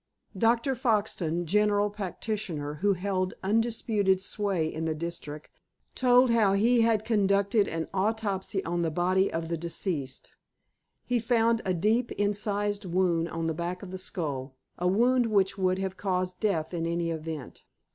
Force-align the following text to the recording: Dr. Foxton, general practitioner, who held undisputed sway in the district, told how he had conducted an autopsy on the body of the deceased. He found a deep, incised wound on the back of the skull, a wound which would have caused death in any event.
Dr. 0.35 0.73
Foxton, 0.73 1.45
general 1.45 1.91
practitioner, 1.91 2.73
who 2.81 2.93
held 2.93 3.35
undisputed 3.43 4.19
sway 4.19 4.65
in 4.65 4.85
the 4.85 4.95
district, 4.95 5.51
told 5.93 6.31
how 6.31 6.53
he 6.53 6.81
had 6.81 7.05
conducted 7.05 7.67
an 7.67 7.87
autopsy 7.93 8.65
on 8.65 8.81
the 8.81 8.89
body 8.89 9.31
of 9.31 9.47
the 9.47 9.57
deceased. 9.57 10.31
He 11.05 11.19
found 11.19 11.61
a 11.65 11.75
deep, 11.75 12.11
incised 12.13 12.83
wound 12.85 13.29
on 13.29 13.45
the 13.45 13.53
back 13.53 13.83
of 13.83 13.91
the 13.91 13.99
skull, 13.99 14.55
a 14.79 14.87
wound 14.87 15.27
which 15.27 15.55
would 15.59 15.77
have 15.77 15.97
caused 15.97 16.39
death 16.39 16.73
in 16.73 16.87
any 16.87 17.11
event. 17.11 17.63